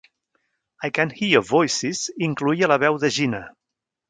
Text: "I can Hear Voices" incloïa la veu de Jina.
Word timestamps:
"I 0.81 0.89
can 0.89 1.11
Hear 1.19 1.41
Voices" 1.43 2.09
incloïa 2.29 2.71
la 2.73 2.79
veu 2.87 2.99
de 3.05 3.15
Jina. 3.19 3.45